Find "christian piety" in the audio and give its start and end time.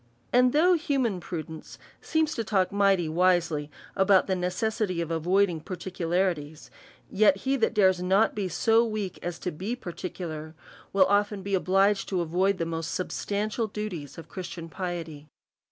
14.27-15.27